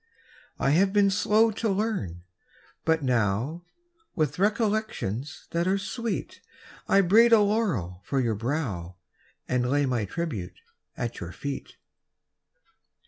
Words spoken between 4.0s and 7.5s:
With recollections ■ that are sweet, I braid a